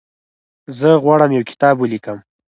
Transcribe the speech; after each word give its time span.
زه 0.79 0.89
غواړم 1.03 1.31
یو 1.37 1.47
کتاب 1.51 1.75
ولیکم. 1.79 2.17